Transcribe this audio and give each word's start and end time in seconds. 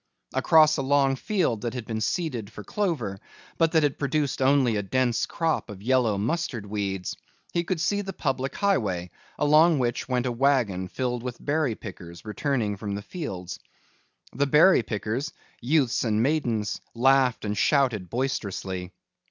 Across 0.33 0.77
a 0.77 0.81
long 0.81 1.15
field 1.15 1.61
that 1.61 1.75
had 1.75 1.85
been 1.85 2.01
seeded 2.01 2.51
for 2.51 2.63
clover 2.63 3.19
but 3.59 3.71
that 3.73 3.83
had 3.83 3.99
produced 3.99 4.41
only 4.41 4.75
a 4.75 4.81
dense 4.81 5.27
crop 5.27 5.69
of 5.69 5.83
yellow 5.83 6.17
mustard 6.17 6.65
weeds, 6.65 7.15
he 7.53 7.63
could 7.63 7.79
see 7.79 8.01
the 8.01 8.11
public 8.11 8.55
highway 8.55 9.11
along 9.37 9.77
which 9.77 10.09
went 10.09 10.25
a 10.25 10.31
wagon 10.31 10.87
filled 10.87 11.21
with 11.21 11.37
berry 11.39 11.75
pickers 11.75 12.25
returning 12.25 12.77
from 12.77 12.95
the 12.95 13.03
fields. 13.03 13.59
The 14.33 14.47
berry 14.47 14.81
pickers, 14.81 15.33
youths 15.61 16.03
and 16.03 16.23
maidens, 16.23 16.81
laughed 16.95 17.45
and 17.45 17.55
shouted 17.55 18.09
boisterously. 18.09 18.93